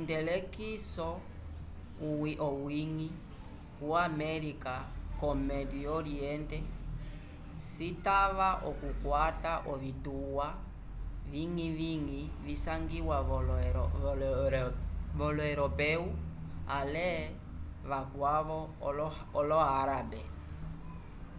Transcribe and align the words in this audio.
nd'elekiso 0.00 1.08
owiñgi 2.46 3.08
wo 3.86 3.92
américa 4.10 4.74
ko 5.18 5.28
médio 5.50 5.88
oriente 6.00 6.58
citava 7.70 8.48
okukwata 8.70 9.52
ovituwa 9.72 10.46
viñgiviñgi 11.30 12.22
visangiwa 12.46 13.16
volo 15.18 15.44
europeu 15.52 16.02
ale 16.78 17.08
vakwavo 17.90 18.60
olo-árabe 19.42 20.20